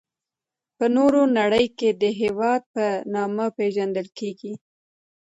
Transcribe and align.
په 0.77 0.85
نوره 0.95 1.21
نړي 1.39 1.65
کي 1.77 1.89
د 2.01 2.03
هیواد 2.21 2.61
په 2.73 2.85
نامه 3.13 3.45
پيژندل 3.57 4.07
کيږي. 4.17 4.53